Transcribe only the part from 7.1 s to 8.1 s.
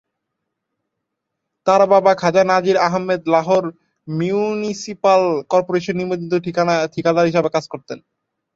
হিসেবে কাজ করতেন।